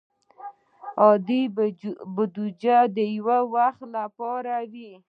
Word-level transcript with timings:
عادي 1.01 1.41
بودیجه 2.15 2.77
د 2.95 2.97
یو 3.25 3.37
وخت 3.55 3.81
لپاره 3.95 4.55
وي. 4.71 4.91